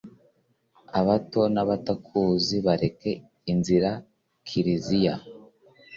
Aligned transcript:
abato 0.99 1.41
n'abatakuzi 1.53 2.55
bereke 2.65 3.11
inzira, 3.51 3.91
kiliziya 4.47 5.15